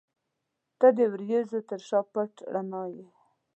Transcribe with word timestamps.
•ته 0.79 0.87
د 0.97 0.99
وریځو 1.11 1.59
تر 1.69 1.79
شا 1.87 1.99
پټ 2.11 2.31
رڼا 2.53 2.83
یې. 2.95 3.07